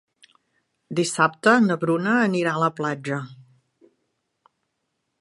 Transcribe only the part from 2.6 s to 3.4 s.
la platja.